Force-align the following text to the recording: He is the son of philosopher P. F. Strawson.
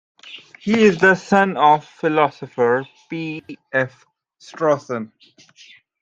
He 0.59 0.81
is 0.85 0.97
the 0.97 1.13
son 1.13 1.57
of 1.57 1.85
philosopher 1.85 2.87
P. 3.07 3.43
F. 3.71 4.03
Strawson. 4.41 5.11